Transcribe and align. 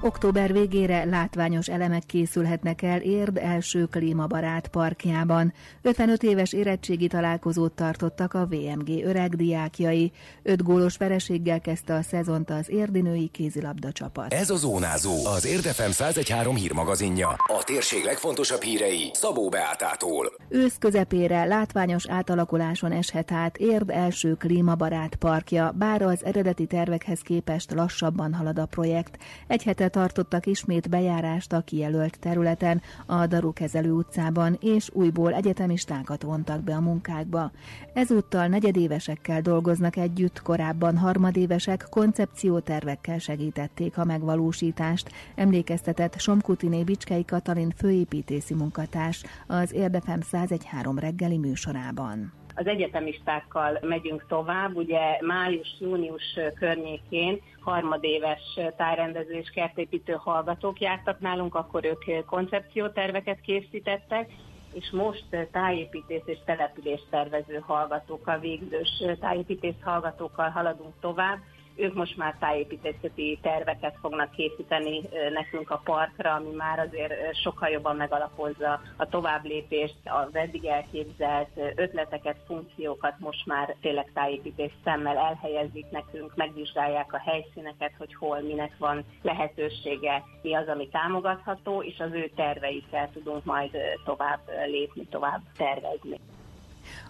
Október 0.00 0.52
végére 0.52 1.04
látványos 1.04 1.68
elemek 1.68 2.02
készülhetnek 2.06 2.82
el 2.82 3.00
Érd 3.00 3.36
első 3.36 3.84
klímabarát 3.84 4.68
parkjában. 4.68 5.52
55 5.82 6.22
éves 6.22 6.52
érettségi 6.52 7.06
találkozót 7.06 7.72
tartottak 7.72 8.34
a 8.34 8.46
VMG 8.46 9.04
öreg 9.04 9.36
diákjai. 9.36 10.12
Öt 10.42 10.62
gólos 10.62 10.96
vereséggel 10.96 11.60
kezdte 11.60 11.94
a 11.94 12.02
szezont 12.02 12.50
az 12.50 12.70
érdi 12.70 13.00
női 13.00 13.28
kézilabda 13.28 13.92
csapat. 13.92 14.32
Ez 14.32 14.50
a 14.50 14.56
Zónázó, 14.56 15.26
az 15.26 15.46
Érdefem 15.46 15.90
1013 15.90 16.54
hírmagazinja. 16.54 17.28
A 17.28 17.62
térség 17.64 18.04
legfontosabb 18.04 18.62
hírei 18.62 19.10
Szabó 19.12 19.48
Beátától. 19.48 20.32
Ősz 20.48 20.76
közepére 20.78 21.44
látványos 21.44 22.08
átalakuláson 22.08 22.92
eshet 22.92 23.32
át 23.32 23.56
Érd 23.56 23.90
első 23.90 24.34
klímabarát 24.34 25.14
parkja, 25.16 25.72
bár 25.78 26.02
az 26.02 26.24
eredeti 26.24 26.66
tervekhez 26.66 27.20
képest 27.20 27.72
lassabban 27.72 28.34
halad 28.34 28.58
a 28.58 28.66
projekt. 28.66 29.18
Egy 29.46 29.62
hete 29.62 29.87
tartottak 29.88 30.46
ismét 30.46 30.88
bejárást 30.88 31.52
a 31.52 31.60
kijelölt 31.60 32.18
területen, 32.18 32.82
a 33.06 33.26
Darukezelő 33.26 33.92
utcában, 33.92 34.58
és 34.60 34.90
újból 34.92 35.34
egyetemistákat 35.34 36.22
vontak 36.22 36.62
be 36.62 36.74
a 36.74 36.80
munkákba. 36.80 37.50
Ezúttal 37.92 38.46
negyedévesekkel 38.46 39.40
dolgoznak 39.40 39.96
együtt, 39.96 40.42
korábban 40.42 40.96
harmadévesek 40.96 41.86
koncepciótervekkel 41.90 43.18
segítették 43.18 43.98
a 43.98 44.04
megvalósítást, 44.04 45.10
emlékeztetett 45.34 46.18
Somkutiné 46.18 46.84
Bicskei 46.84 47.24
Katalin 47.24 47.72
főépítési 47.76 48.54
munkatárs 48.54 49.24
az 49.46 49.72
Érdefem 49.72 50.20
1013 50.20 50.98
reggeli 50.98 51.38
műsorában 51.38 52.32
az 52.58 52.66
egyetemistákkal 52.66 53.78
megyünk 53.80 54.24
tovább. 54.28 54.76
Ugye 54.76 55.18
május-június 55.20 56.38
környékén 56.58 57.40
harmadéves 57.60 58.58
tájrendező 58.76 59.32
és 59.32 59.50
kertépítő 59.54 60.12
hallgatók 60.12 60.80
jártak 60.80 61.20
nálunk, 61.20 61.54
akkor 61.54 61.84
ők 61.84 62.24
koncepcióterveket 62.26 63.40
készítettek, 63.40 64.30
és 64.72 64.90
most 64.90 65.24
tájépítés 65.52 66.22
és 66.24 66.38
település 66.44 67.00
tervező 67.10 67.62
hallgatókkal, 67.66 68.38
végzős 68.38 69.02
tájépítés 69.20 69.74
hallgatókkal 69.82 70.48
haladunk 70.48 70.94
tovább, 71.00 71.38
ők 71.78 71.94
most 71.94 72.16
már 72.16 72.36
tájépítészeti 72.38 73.38
terveket 73.42 73.96
fognak 74.00 74.30
készíteni 74.30 75.00
nekünk 75.32 75.70
a 75.70 75.80
parkra, 75.84 76.34
ami 76.34 76.54
már 76.56 76.78
azért 76.78 77.12
sokkal 77.42 77.68
jobban 77.68 77.96
megalapozza 77.96 78.80
a 78.96 79.08
továbblépést, 79.08 79.96
az 80.04 80.34
eddig 80.34 80.64
elképzelt 80.64 81.48
ötleteket, 81.74 82.36
funkciókat 82.46 83.14
most 83.18 83.46
már 83.46 83.74
tényleg 83.80 84.10
tájépítés 84.14 84.72
szemmel 84.84 85.16
elhelyezik 85.16 85.90
nekünk, 85.90 86.32
megvizsgálják 86.34 87.12
a 87.12 87.22
helyszíneket, 87.24 87.92
hogy 87.98 88.14
hol 88.14 88.40
minek 88.40 88.76
van 88.78 89.04
lehetősége, 89.22 90.24
mi 90.42 90.54
az, 90.54 90.68
ami 90.68 90.88
támogatható, 90.88 91.82
és 91.82 91.98
az 91.98 92.12
ő 92.12 92.30
terveikkel 92.36 93.10
tudunk 93.12 93.44
majd 93.44 93.76
tovább 94.04 94.40
lépni, 94.66 95.06
tovább 95.06 95.40
tervezni. 95.56 96.18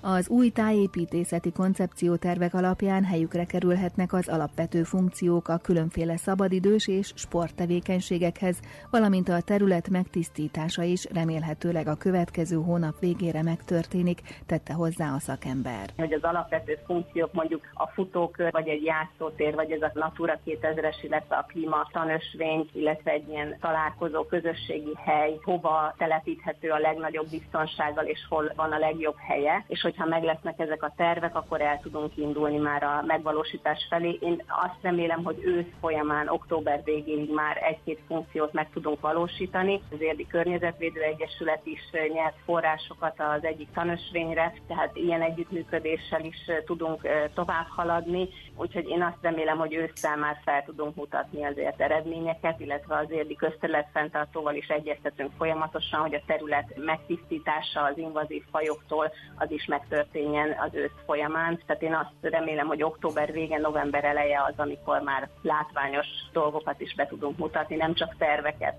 Az 0.00 0.28
új 0.28 0.50
tájépítészeti 0.50 1.52
koncepciótervek 1.52 2.54
alapján 2.54 3.04
helyükre 3.04 3.44
kerülhetnek 3.44 4.12
az 4.12 4.28
alapvető 4.28 4.82
funkciók 4.82 5.48
a 5.48 5.58
különféle 5.58 6.16
szabadidős 6.16 6.88
és 6.88 7.12
sporttevékenységekhez, 7.14 8.60
valamint 8.90 9.28
a 9.28 9.40
terület 9.40 9.88
megtisztítása 9.88 10.82
is 10.82 11.06
remélhetőleg 11.12 11.88
a 11.88 11.94
következő 11.94 12.56
hónap 12.56 12.98
végére 13.00 13.42
megtörténik, 13.42 14.20
tette 14.46 14.72
hozzá 14.72 15.14
a 15.14 15.18
szakember. 15.18 15.90
Hogy 15.96 16.12
az 16.12 16.22
alapvető 16.22 16.78
funkciók 16.86 17.32
mondjuk 17.32 17.70
a 17.74 17.86
futókör, 17.86 18.52
vagy 18.52 18.68
egy 18.68 18.82
játszótér, 18.82 19.54
vagy 19.54 19.70
ez 19.70 19.82
a 19.82 19.90
Natura 19.94 20.38
2000-es, 20.46 20.96
illetve 21.02 21.36
a 21.36 21.46
klíma 21.48 21.88
tanösvény, 21.92 22.68
illetve 22.72 23.10
egy 23.10 23.28
ilyen 23.28 23.56
találkozó 23.60 24.24
közösségi 24.24 24.94
hely, 25.04 25.38
hova 25.42 25.94
telepíthető 25.98 26.70
a 26.70 26.78
legnagyobb 26.78 27.30
biztonsággal, 27.30 28.04
és 28.04 28.26
hol 28.28 28.52
van 28.56 28.72
a 28.72 28.78
legjobb 28.78 29.16
helye, 29.18 29.57
és 29.66 29.80
hogyha 29.80 30.06
meg 30.06 30.22
lesznek 30.22 30.58
ezek 30.58 30.82
a 30.82 30.92
tervek, 30.96 31.36
akkor 31.36 31.60
el 31.60 31.80
tudunk 31.80 32.16
indulni 32.16 32.56
már 32.56 32.82
a 32.82 33.02
megvalósítás 33.06 33.86
felé. 33.88 34.18
Én 34.20 34.42
azt 34.46 34.82
remélem, 34.82 35.24
hogy 35.24 35.38
ősz 35.44 35.72
folyamán, 35.80 36.28
október 36.28 36.80
végéig 36.84 37.34
már 37.34 37.56
egy-két 37.62 38.00
funkciót 38.06 38.52
meg 38.52 38.70
tudunk 38.72 39.00
valósítani. 39.00 39.82
Az 39.92 40.00
Érdi 40.00 40.26
Környezetvédő 40.26 41.00
Egyesület 41.00 41.66
is 41.66 41.80
nyert 42.12 42.36
forrásokat 42.44 43.20
az 43.20 43.44
egyik 43.44 43.68
tanösvényre, 43.74 44.54
tehát 44.66 44.96
ilyen 44.96 45.22
együttműködéssel 45.22 46.24
is 46.24 46.50
tudunk 46.66 47.08
tovább 47.34 47.66
haladni, 47.68 48.28
úgyhogy 48.56 48.88
én 48.88 49.02
azt 49.02 49.22
remélem, 49.22 49.58
hogy 49.58 49.74
ősszel 49.74 50.16
már 50.16 50.40
fel 50.44 50.64
tudunk 50.64 50.94
mutatni 50.94 51.44
azért 51.44 51.80
eredményeket, 51.80 52.60
illetve 52.60 52.96
az 52.96 53.10
Érdi 53.10 53.34
Közterület 53.34 53.88
fenntartóval 53.92 54.54
is 54.54 54.68
egyeztetünk 54.68 55.30
folyamatosan, 55.36 56.00
hogy 56.00 56.14
a 56.14 56.22
terület 56.26 56.72
megtisztítása 56.76 57.82
az 57.82 57.98
invazív 57.98 58.42
fajoktól 58.50 59.12
az 59.36 59.47
is 59.50 59.66
megtörténjen 59.66 60.48
az 60.66 60.74
ősz 60.74 61.04
folyamán. 61.06 61.60
Tehát 61.66 61.82
én 61.82 61.94
azt 61.94 62.32
remélem, 62.32 62.66
hogy 62.66 62.82
október 62.82 63.32
vége, 63.32 63.58
november 63.58 64.04
eleje 64.04 64.42
az, 64.48 64.54
amikor 64.56 65.00
már 65.00 65.28
látványos 65.42 66.06
dolgokat 66.32 66.80
is 66.80 66.94
be 66.94 67.06
tudunk 67.06 67.38
mutatni, 67.38 67.76
nem 67.76 67.94
csak 67.94 68.16
terveket. 68.18 68.74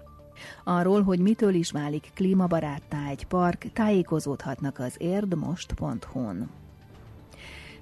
Arról, 0.63 1.01
hogy 1.03 1.19
mitől 1.19 1.53
is 1.53 1.71
válik 1.71 2.11
klímabaráttá 2.15 3.09
egy 3.09 3.25
park, 3.27 3.71
tájékozódhatnak 3.73 4.79
az 4.79 4.95
érdmost.hu-n. 4.99 6.49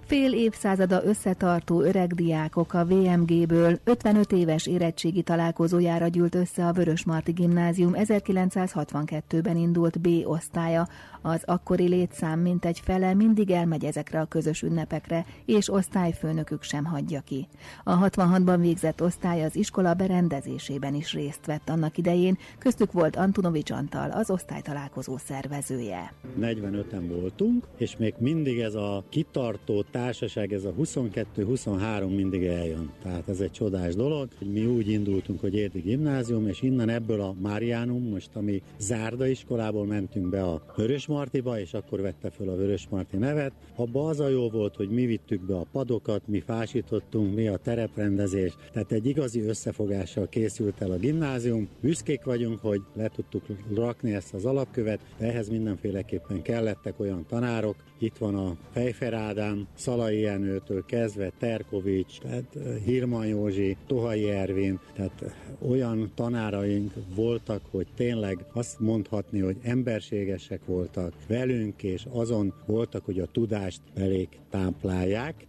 Fél 0.07 0.33
évszázada 0.33 1.03
összetartó 1.03 1.81
öreg 1.81 2.13
diákok 2.13 2.73
a 2.73 2.85
VMG-ből 2.85 3.79
55 3.83 4.31
éves 4.31 4.67
érettségi 4.67 5.21
találkozójára 5.21 6.07
gyűlt 6.07 6.35
össze 6.35 6.65
a 6.65 6.71
Vörösmarty 6.71 7.31
Gimnázium 7.31 7.91
1962-ben 7.95 9.57
indult 9.57 9.99
B 9.99 10.07
osztálya. 10.23 10.87
Az 11.21 11.41
akkori 11.45 11.87
létszám 11.87 12.39
mintegy 12.39 12.79
fele 12.79 13.13
mindig 13.13 13.51
elmegy 13.51 13.85
ezekre 13.85 14.19
a 14.19 14.25
közös 14.25 14.61
ünnepekre, 14.61 15.25
és 15.45 15.73
osztályfőnökük 15.73 16.63
sem 16.63 16.85
hagyja 16.85 17.21
ki. 17.21 17.47
A 17.83 18.09
66-ban 18.09 18.57
végzett 18.59 19.01
osztály 19.01 19.43
az 19.43 19.55
iskola 19.55 19.93
berendezésében 19.93 20.93
is 20.93 21.13
részt 21.13 21.45
vett 21.45 21.69
annak 21.69 21.97
idején, 21.97 22.37
köztük 22.59 22.91
volt 22.91 23.15
Antonovics 23.15 23.71
Antal, 23.71 24.11
az 24.11 24.29
osztálytalálkozó 24.29 25.17
szervezője. 25.17 26.13
45-en 26.39 27.03
voltunk, 27.07 27.67
és 27.77 27.97
még 27.97 28.13
mindig 28.17 28.59
ez 28.59 28.73
a 28.73 29.03
kitartó 29.09 29.81
társaság, 29.97 30.53
ez 30.53 30.63
a 30.63 30.73
22-23 30.73 32.15
mindig 32.15 32.43
eljön. 32.43 32.91
Tehát 33.01 33.29
ez 33.29 33.39
egy 33.39 33.51
csodás 33.51 33.95
dolog, 33.95 34.27
hogy 34.37 34.51
mi 34.51 34.65
úgy 34.65 34.89
indultunk, 34.89 35.39
hogy 35.39 35.55
Érdi 35.55 35.79
Gimnázium, 35.79 36.47
és 36.47 36.61
innen 36.61 36.89
ebből 36.89 37.21
a 37.21 37.35
Máriánum, 37.41 38.09
most 38.09 38.29
ami 38.33 38.61
Zárda 38.79 39.27
iskolából 39.27 39.85
mentünk 39.85 40.29
be 40.29 40.43
a 40.43 40.61
Vörösmartiba, 40.75 41.59
és 41.59 41.73
akkor 41.73 42.01
vette 42.01 42.29
föl 42.29 42.49
a 42.49 42.55
Vörösmarti 42.55 43.17
nevet. 43.17 43.51
Abba 43.75 44.07
az 44.07 44.19
a 44.19 44.27
jó 44.27 44.49
volt, 44.49 44.75
hogy 44.75 44.89
mi 44.89 45.05
vittük 45.05 45.45
be 45.45 45.55
a 45.55 45.65
padokat, 45.71 46.21
mi 46.27 46.39
fásítottunk, 46.39 47.35
mi 47.35 47.47
a 47.47 47.57
tereprendezés, 47.57 48.55
tehát 48.73 48.91
egy 48.91 49.05
igazi 49.05 49.41
összefogással 49.41 50.29
készült 50.29 50.81
el 50.81 50.91
a 50.91 50.97
gimnázium. 50.97 51.67
Büszkék 51.81 52.23
vagyunk, 52.23 52.59
hogy 52.59 52.81
le 52.93 53.07
tudtuk 53.07 53.43
rakni 53.75 54.13
ezt 54.13 54.33
az 54.33 54.45
alapkövet, 54.45 54.99
de 55.17 55.25
ehhez 55.25 55.49
mindenféleképpen 55.49 56.41
kellettek 56.41 56.99
olyan 56.99 57.25
tanárok. 57.27 57.75
Itt 57.99 58.17
van 58.17 58.35
a 58.35 58.57
Fejfer 58.71 59.13
Ádám, 59.13 59.67
Szalai 59.87 60.19
Jenőtől 60.19 60.85
kezdve 60.85 61.31
Terkovics, 61.39 62.19
tehát 62.19 62.57
Hirman 62.85 63.27
Józsi, 63.27 63.77
Tohai 63.85 64.29
Ervin, 64.29 64.79
tehát 64.93 65.35
olyan 65.67 66.11
tanáraink 66.15 66.93
voltak, 67.15 67.61
hogy 67.71 67.87
tényleg 67.95 68.45
azt 68.53 68.79
mondhatni, 68.79 69.39
hogy 69.39 69.57
emberségesek 69.61 70.65
voltak 70.65 71.13
velünk, 71.27 71.83
és 71.83 72.05
azon 72.11 72.53
voltak, 72.65 73.05
hogy 73.05 73.19
a 73.19 73.25
tudást 73.25 73.81
belék 73.93 74.39
táplálják. 74.49 75.47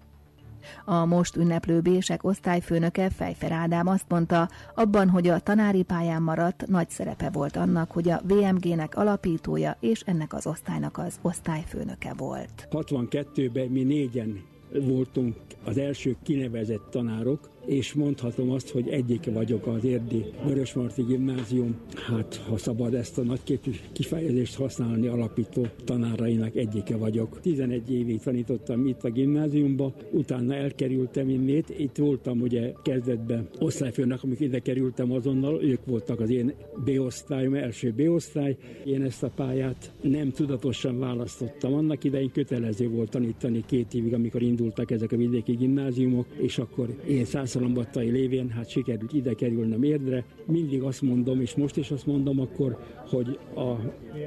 A 0.84 1.04
most 1.04 1.36
ünneplő 1.36 1.80
Bések 1.80 2.24
osztályfőnöke 2.24 3.10
Fejfer 3.10 3.52
Ádám 3.52 3.86
azt 3.86 4.04
mondta, 4.08 4.48
abban, 4.74 5.08
hogy 5.08 5.28
a 5.28 5.38
tanári 5.38 5.82
pályán 5.82 6.22
maradt, 6.22 6.66
nagy 6.66 6.90
szerepe 6.90 7.30
volt 7.30 7.56
annak, 7.56 7.90
hogy 7.90 8.10
a 8.10 8.20
VMG-nek 8.24 8.96
alapítója 8.96 9.76
és 9.80 10.00
ennek 10.00 10.32
az 10.32 10.46
osztálynak 10.46 10.98
az 10.98 11.18
osztályfőnöke 11.22 12.14
volt. 12.16 12.68
62-ben 12.70 13.66
mi 13.66 13.82
négyen 13.82 14.42
voltunk 14.72 15.36
az 15.64 15.78
első 15.78 16.16
kinevezett 16.22 16.90
tanárok, 16.90 17.48
és 17.68 17.92
mondhatom 17.92 18.50
azt, 18.50 18.70
hogy 18.70 18.88
egyike 18.88 19.30
vagyok 19.30 19.66
az 19.66 19.84
érdi 19.84 20.24
Vörösmarty 20.44 21.02
Gimnázium, 21.02 21.76
hát 21.94 22.42
ha 22.48 22.56
szabad 22.56 22.94
ezt 22.94 23.18
a 23.18 23.22
nagyképű 23.22 23.70
kifejezést 23.92 24.54
használni, 24.54 25.06
alapító 25.06 25.66
tanárainak 25.84 26.56
egyike 26.56 26.96
vagyok. 26.96 27.40
11 27.40 27.92
évig 27.92 28.20
tanítottam 28.20 28.86
itt 28.86 29.04
a 29.04 29.10
gimnáziumba, 29.10 29.94
utána 30.10 30.54
elkerültem 30.54 31.28
innét, 31.28 31.74
itt 31.78 31.96
voltam 31.96 32.40
ugye 32.40 32.72
kezdetben 32.82 33.48
osztályfőnök, 33.58 34.22
amikor 34.22 34.42
ide 34.42 34.58
kerültem 34.58 35.12
azonnal, 35.12 35.62
ők 35.62 35.84
voltak 35.84 36.20
az 36.20 36.30
én 36.30 36.54
B-osztályom, 36.84 37.54
első 37.54 37.92
B-osztály. 37.96 38.56
Én 38.84 39.02
ezt 39.02 39.22
a 39.22 39.30
pályát 39.34 39.92
nem 40.00 40.30
tudatosan 40.30 40.98
választottam. 40.98 41.74
Annak 41.74 42.04
idején 42.04 42.30
kötelező 42.32 42.88
volt 42.88 43.10
tanítani 43.10 43.64
két 43.66 43.94
évig, 43.94 44.14
amikor 44.14 44.42
indultak 44.42 44.90
ezek 44.90 45.12
a 45.12 45.16
vidéki 45.16 45.52
gimnáziumok, 45.52 46.26
és 46.36 46.58
akkor 46.58 46.88
én 47.08 47.24
százszalombattai 47.58 48.10
lévén 48.10 48.50
hát 48.50 48.68
sikerült 48.68 49.12
ide 49.12 49.34
kerülnem 49.34 49.82
érdre. 49.82 50.24
Mindig 50.46 50.82
azt 50.82 51.02
mondom, 51.02 51.40
és 51.40 51.54
most 51.54 51.76
is 51.76 51.90
azt 51.90 52.06
mondom 52.06 52.40
akkor, 52.40 52.78
hogy 53.10 53.38
a 53.54 53.74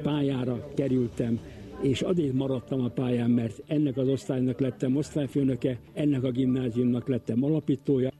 pályára 0.02 0.68
kerültem, 0.74 1.40
és 1.82 2.00
azért 2.00 2.32
maradtam 2.32 2.80
a 2.84 2.88
pályán, 2.88 3.30
mert 3.30 3.62
ennek 3.66 3.96
az 3.96 4.08
osztálynak 4.08 4.60
lettem 4.60 4.96
osztályfőnöke, 4.96 5.78
ennek 5.92 6.24
a 6.24 6.30
gimnáziumnak 6.30 7.08
lettem 7.08 7.44
alapítója, 7.44 8.10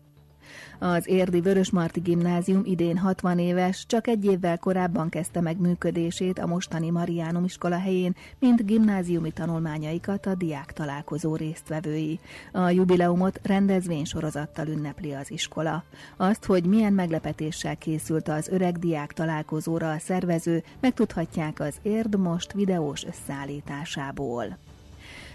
az 0.79 1.09
Érdi 1.09 1.41
Vörösmarty 1.41 2.01
Gimnázium 2.01 2.63
idén 2.65 2.99
60 2.99 3.39
éves, 3.39 3.87
csak 3.87 4.07
egy 4.07 4.25
évvel 4.25 4.59
korábban 4.59 5.09
kezdte 5.09 5.41
meg 5.41 5.61
működését 5.61 6.39
a 6.39 6.47
mostani 6.47 6.91
Mariánum 6.91 7.45
iskola 7.45 7.79
helyén, 7.79 8.15
mint 8.39 8.67
gimnáziumi 8.67 9.31
tanulmányaikat 9.31 10.27
a 10.27 10.35
diák 10.35 10.73
találkozó 10.73 11.37
résztvevői. 11.37 12.21
A 12.53 12.71
jubileumot 12.71 13.41
rendezvénysorozattal 13.43 14.67
ünnepli 14.67 15.13
az 15.13 15.31
iskola. 15.31 15.85
Azt, 16.17 16.45
hogy 16.45 16.65
milyen 16.65 16.93
meglepetéssel 16.93 17.77
készült 17.77 18.29
az 18.29 18.49
öreg 18.49 18.79
diák 18.79 19.13
találkozóra 19.13 19.91
a 19.91 19.99
szervező, 19.99 20.63
megtudhatják 20.81 21.61
az 21.61 21.75
Érd 21.83 22.19
most 22.19 22.53
videós 22.53 23.05
összeállításából. 23.05 24.59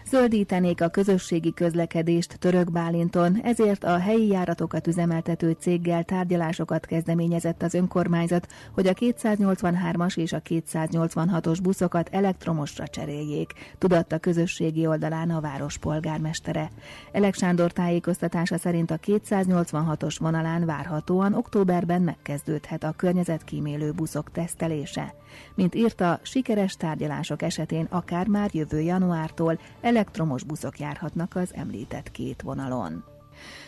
Zöldítenék 0.10 0.82
a 0.82 0.88
közösségi 0.88 1.54
közlekedést 1.54 2.40
Török 2.40 2.72
Bálinton, 2.72 3.40
ezért 3.44 3.84
a 3.84 3.98
helyi 3.98 4.28
járatokat 4.28 4.88
üzemeltető 4.88 5.56
céggel 5.60 6.04
tárgyalásokat 6.04 6.86
kezdeményezett 6.86 7.64
az 7.64 7.74
önkormányzat, 7.74 8.48
hogy 8.72 8.88
a 8.88 8.94
283-as 8.94 10.18
és 10.18 10.34
a 10.34 10.42
286-os 10.42 11.58
buszokat 11.64 12.10
elektromosra 12.12 12.88
cseréljék, 12.88 13.54
tudatta 13.78 14.18
közösségi 14.18 14.88
oldalán 14.88 15.30
a 15.30 15.42
város 15.42 15.78
polgármestere. 15.78 16.70
Elek 17.12 17.36
Sándor 17.36 17.72
tájékoztatása 17.72 18.58
szerint 18.58 18.92
a 18.92 18.98
286-os 18.98 20.16
vonalán 20.20 20.66
várhatóan 20.66 21.34
októberben 21.34 22.02
megkezdődhet 22.02 22.84
a 22.84 22.94
környezetkímélő 22.98 23.92
buszok 23.92 24.32
tesztelése. 24.32 25.14
Mint 25.56 25.76
írta, 25.76 26.20
sikeres 26.22 26.76
tárgyalások 26.76 27.42
esetén 27.42 27.88
akár 27.90 28.28
már 28.28 28.50
jövő 28.54 28.80
januártól 28.82 29.60
elektromos 29.98 30.44
buszok 30.44 30.80
járhatnak 30.80 31.36
az 31.36 31.54
említett 31.54 32.12
két 32.12 32.42
vonalon. 32.42 33.04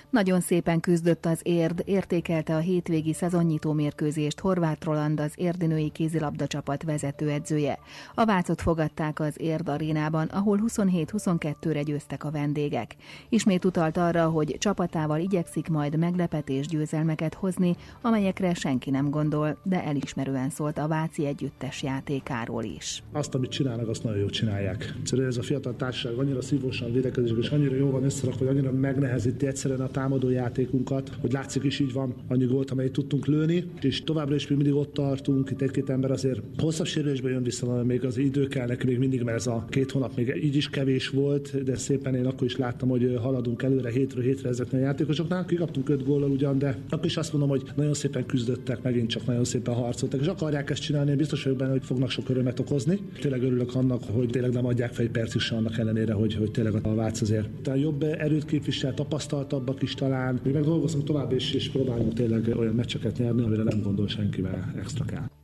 Nagyon 0.10 0.40
szépen 0.40 0.80
küzdött 0.80 1.26
az 1.26 1.40
érd, 1.44 1.82
értékelte 1.86 2.56
a 2.56 2.60
hétvégi 2.60 3.14
szezonnyitó 3.14 3.74
mérkőzést 3.74 4.40
Horváth 4.40 4.86
Roland 4.86 5.20
az 5.20 5.32
érdinői 5.36 5.90
kézilabda 5.90 6.48
csapat 6.48 6.84
vezetőedzője. 6.84 7.80
A 8.16 8.26
Vácot 8.26 8.62
fogadták 8.62 9.20
az 9.20 9.34
érd 9.38 9.70
arénában, 9.70 10.28
ahol 10.28 10.60
27-22-re 10.68 11.82
győztek 11.82 12.24
a 12.24 12.32
vendégek. 12.32 12.96
Ismét 13.30 13.66
utalt 13.66 13.98
arra, 13.98 14.30
hogy 14.30 14.56
csapatával 14.60 15.20
igyekszik 15.20 15.68
majd 15.68 15.98
meglepetés 15.98 16.68
győzelmeket 16.68 17.34
hozni, 17.34 17.76
amelyekre 18.02 18.54
senki 18.54 18.90
nem 18.90 19.10
gondol, 19.10 19.58
de 19.64 19.84
elismerően 19.84 20.50
szólt 20.50 20.78
a 20.78 20.88
Váci 20.88 21.26
együttes 21.26 21.84
játékáról 21.84 22.64
is. 22.64 23.04
Azt, 23.12 23.36
amit 23.36 23.52
csinálnak, 23.52 23.88
azt 23.88 24.04
nagyon 24.04 24.20
jól 24.20 24.30
csinálják. 24.30 24.94
Egyszerűen 25.00 25.28
ez 25.28 25.38
a 25.38 25.42
fiatal 25.42 25.76
társaság 25.76 26.18
annyira 26.18 26.42
szívósan 26.42 26.92
védekezik, 26.92 27.38
és 27.38 27.50
annyira 27.50 27.76
jó 27.76 27.90
van 27.90 28.04
összerakva, 28.04 28.46
hogy 28.46 28.58
annyira 28.58 28.72
megnehezíti 28.72 29.48
egyszerűen 29.48 29.82
a 29.82 29.88
támadó 30.00 30.30
játékunkat, 30.30 31.12
hogy 31.22 31.32
látszik 31.32 31.64
is 31.64 31.80
így 31.80 31.94
van, 31.94 32.14
annyi 32.28 32.46
gólt, 32.46 32.72
amelyet 32.72 32.92
tudtunk 32.92 33.26
lőni, 33.26 33.64
és 33.82 34.04
továbbra 34.04 34.36
is 34.36 34.48
mi 34.48 34.56
mindig 34.56 34.74
ott 34.74 34.94
tartunk, 34.94 35.50
itt 35.50 35.62
egy-két 35.62 35.90
ember 35.90 36.12
azért 36.12 36.42
hosszabb 36.58 36.86
sérülésbe 36.86 37.30
jön 37.30 37.44
vissza, 37.44 37.84
még 37.84 38.06
az 38.06 38.18
idő 38.18 38.48
kell 38.48 38.68
nekünk 38.68 38.90
még 38.90 39.00
mindig, 39.00 39.22
mert 39.22 39.38
ez 39.38 39.48
a 39.48 39.66
két 39.70 39.92
hónap 39.92 40.16
még 40.16 40.40
így 40.44 40.56
is 40.56 40.70
kevés 40.70 41.10
volt, 41.10 41.64
de 41.64 41.76
szépen 41.76 42.16
én 42.16 42.26
akkor 42.26 42.48
is 42.48 42.58
láttam, 42.58 42.90
hogy 42.90 43.18
haladunk 43.22 43.64
előre 43.64 43.90
hétről 43.90 44.24
hétre 44.24 44.50
ezeknél 44.50 44.82
a 44.82 44.84
játékosoknál. 44.84 45.46
Kikaptunk 45.46 45.90
öt 45.90 46.06
góllal 46.06 46.30
ugyan, 46.30 46.58
de 46.58 46.78
akkor 46.90 47.06
is 47.06 47.18
azt 47.18 47.32
mondom, 47.32 47.50
hogy 47.50 47.64
nagyon 47.76 47.94
szépen 47.94 48.26
küzdöttek, 48.26 48.82
megint 48.82 49.10
csak 49.10 49.26
nagyon 49.26 49.44
szépen 49.44 49.74
harcoltak, 49.74 50.22
és 50.22 50.28
akarják 50.28 50.70
ezt 50.70 50.82
csinálni, 50.82 51.16
biztos 51.16 51.44
vagyok 51.44 51.58
benne, 51.58 51.72
hogy 51.72 51.84
fognak 51.84 52.10
sok 52.10 52.30
örömet 52.30 52.60
okozni. 52.60 53.00
Tényleg 53.22 53.44
örülök 53.44 53.76
annak, 53.76 54.04
hogy 54.04 54.30
tényleg 54.30 54.52
nem 54.52 54.66
adják 54.66 54.94
fel 54.94 55.06
egy 55.06 55.12
perc 55.12 55.36
is 55.36 55.52
annak 55.52 55.78
ellenére, 55.78 56.14
hogy, 56.14 56.36
hogy 56.36 56.52
tényleg 56.52 56.74
a 56.86 56.96
Vác 56.96 57.22
azért. 57.22 57.50
Tehát 57.64 57.80
jobb 57.80 58.04
erőt 58.04 58.46
képvisel, 58.46 58.94
tapasztaltabbak 58.94 59.82
is 59.82 59.89
talán. 59.94 60.40
Mi 60.44 60.52
meg 60.52 60.64
dolgozunk 60.64 61.04
tovább, 61.04 61.32
és, 61.32 61.54
és 61.54 61.70
próbálunk 61.70 62.14
tényleg 62.14 62.54
olyan 62.58 62.76
meccseket 62.76 63.18
nyerni, 63.18 63.42
amire 63.42 63.64
nem 63.64 63.82
gondol 63.82 64.08
senkivel 64.08 64.74
extra 64.78 65.06
kell. 65.06 65.39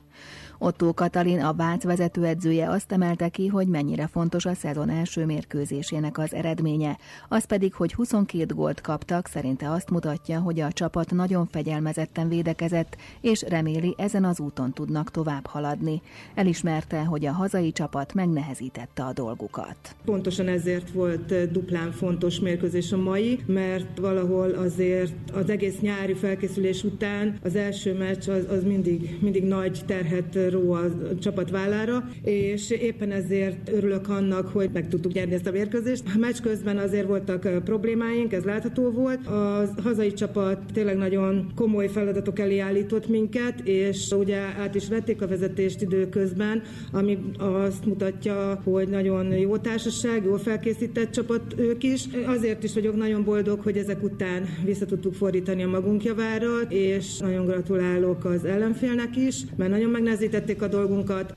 Otto 0.57 0.93
Katalin, 0.93 1.39
a 1.39 1.53
Vác 1.53 1.83
vezetőedzője 1.83 2.69
azt 2.69 2.91
emelte 2.91 3.29
ki, 3.29 3.47
hogy 3.47 3.67
mennyire 3.67 4.07
fontos 4.07 4.45
a 4.45 4.53
szezon 4.53 4.89
első 4.89 5.25
mérkőzésének 5.25 6.17
az 6.17 6.33
eredménye. 6.33 6.97
Az 7.29 7.45
pedig, 7.45 7.73
hogy 7.73 7.93
22 7.93 8.53
gólt 8.53 8.81
kaptak, 8.81 9.27
szerinte 9.27 9.71
azt 9.71 9.89
mutatja, 9.89 10.39
hogy 10.39 10.59
a 10.59 10.71
csapat 10.71 11.11
nagyon 11.11 11.47
fegyelmezetten 11.47 12.29
védekezett, 12.29 12.97
és 13.21 13.41
reméli 13.47 13.95
ezen 13.97 14.23
az 14.23 14.39
úton 14.39 14.73
tudnak 14.73 15.11
tovább 15.11 15.45
haladni. 15.45 16.01
Elismerte, 16.35 17.03
hogy 17.03 17.25
a 17.25 17.31
hazai 17.31 17.71
csapat 17.71 18.13
megnehezítette 18.13 19.03
a 19.03 19.13
dolgukat. 19.13 19.95
Pontosan 20.05 20.47
ezért 20.47 20.91
volt 20.91 21.51
duplán 21.51 21.91
fontos 21.91 22.39
mérkőzés 22.39 22.91
a 22.91 22.97
mai, 22.97 23.39
mert 23.45 23.99
valahol 23.99 24.49
azért 24.49 25.31
az 25.33 25.49
egész 25.49 25.79
nyári 25.79 26.13
felkészülés 26.13 26.83
után 26.83 27.39
az 27.43 27.55
első 27.55 27.97
meccs 27.97 28.29
az, 28.29 28.45
az 28.49 28.63
mindig, 28.63 29.17
mindig 29.21 29.43
nagy 29.43 29.81
terhet 29.85 30.44
ró 30.49 30.71
a 30.71 30.91
csapat 31.19 31.49
vállára, 31.49 32.09
és 32.23 32.69
éppen 32.69 33.11
ezért 33.11 33.69
örülök 33.69 34.09
annak, 34.09 34.47
hogy 34.47 34.69
meg 34.73 34.87
tudtuk 34.87 35.13
nyerni 35.13 35.33
ezt 35.33 35.47
a 35.47 35.51
mérkőzést. 35.51 36.03
A 36.15 36.17
meccs 36.17 36.41
közben 36.41 36.77
azért 36.77 37.07
voltak 37.07 37.63
problémáink, 37.63 38.33
ez 38.33 38.43
látható 38.43 38.89
volt. 38.91 39.27
A 39.27 39.69
hazai 39.83 40.13
csapat 40.13 40.59
tényleg 40.73 40.97
nagyon 40.97 41.51
komoly 41.55 41.87
feladatok 41.87 42.39
elé 42.39 42.59
állított 42.59 43.07
minket, 43.07 43.59
és 43.63 44.11
ugye 44.11 44.37
át 44.37 44.75
is 44.75 44.87
vették 44.87 45.21
a 45.21 45.27
vezetést 45.27 45.81
időközben, 45.81 46.61
ami 46.91 47.17
azt 47.37 47.85
mutatja, 47.85 48.61
hogy 48.63 48.87
nagyon 48.87 49.37
jó 49.37 49.57
társaság, 49.57 50.23
jól 50.25 50.37
felkészített 50.37 51.11
csapat 51.11 51.41
ők 51.57 51.83
is. 51.83 52.03
Azért 52.25 52.63
is 52.63 52.73
vagyok 52.73 52.95
nagyon 52.95 53.23
boldog, 53.23 53.59
hogy 53.59 53.77
ezek 53.77 54.03
után 54.03 54.43
vissza 54.65 54.85
tudtuk 54.85 55.13
fordítani 55.13 55.63
a 55.63 55.67
magunk 55.67 56.03
javára, 56.03 56.61
és 56.69 57.17
nagyon 57.17 57.45
gratulálok 57.45 58.25
az 58.25 58.45
ellenfélnek 58.45 59.17
is, 59.17 59.41
mert 59.55 59.71
nagyon 59.71 59.89
megnehezített 59.89 60.34
megtették 60.35 60.61
a 60.61 60.67
dolgunkat. 60.67 61.35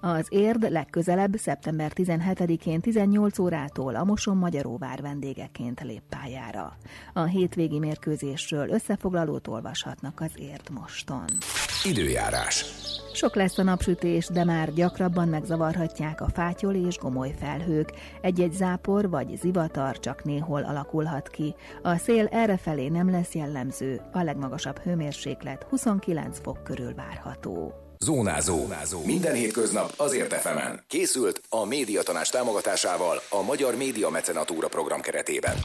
Az 0.00 0.26
érd 0.28 0.70
legközelebb 0.70 1.36
szeptember 1.36 1.92
17-én 1.94 2.80
18 2.80 3.38
órától 3.38 3.94
a 3.94 4.04
Moson 4.04 4.36
Magyaróvár 4.36 5.00
vendégeként 5.00 5.80
lép 5.80 6.02
pályára. 6.08 6.76
A 7.12 7.22
hétvégi 7.22 7.78
mérkőzésről 7.78 8.68
összefoglalót 8.68 9.48
olvashatnak 9.48 10.20
az 10.20 10.30
érd 10.36 10.70
moston. 10.70 11.24
Időjárás. 11.84 12.64
Sok 13.12 13.34
lesz 13.34 13.58
a 13.58 13.62
napsütés, 13.62 14.26
de 14.26 14.44
már 14.44 14.72
gyakrabban 14.72 15.28
megzavarhatják 15.28 16.20
a 16.20 16.28
fátyol 16.28 16.74
és 16.74 16.98
gomoly 16.98 17.34
felhők. 17.38 17.92
Egy-egy 18.20 18.52
zápor 18.52 19.08
vagy 19.10 19.36
zivatar 19.40 19.98
csak 19.98 20.24
néhol 20.24 20.62
alakulhat 20.62 21.28
ki. 21.28 21.54
A 21.82 21.96
szél 21.96 22.26
errefelé 22.26 22.88
nem 22.88 23.10
lesz 23.10 23.34
jellemző, 23.34 24.00
a 24.12 24.22
legmagasabb 24.22 24.78
hőmérséklet 24.78 25.66
29 25.68 26.40
fok 26.40 26.64
körül 26.64 26.94
várható. 26.94 27.88
Zónázó. 28.04 28.56
Zónázó. 28.56 29.04
Minden 29.04 29.34
hétköznap 29.34 29.92
azért 29.96 30.32
efemen. 30.32 30.84
Készült 30.88 31.42
a 31.48 31.64
médiatanás 31.64 32.28
támogatásával 32.28 33.22
a 33.28 33.42
Magyar 33.42 33.76
Média 33.76 34.08
Mecenatúra 34.08 34.68
program 34.68 35.00
keretében. 35.00 35.56